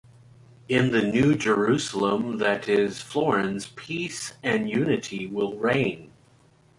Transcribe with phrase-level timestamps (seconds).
[0.67, 6.11] In the New Jerusalem that is Florence peace and unity will reign.